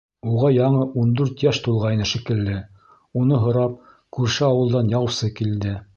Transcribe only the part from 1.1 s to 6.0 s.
дүрт йәш тулғайны шикелле, уны һорап, күрше ауылдан яусы килде.